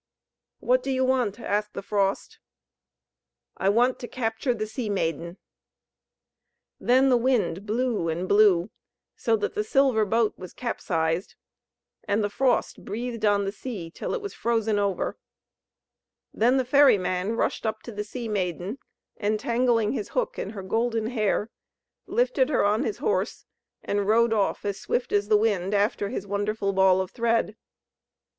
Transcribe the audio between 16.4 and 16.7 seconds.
MEETING OF THE SISTERS] Then the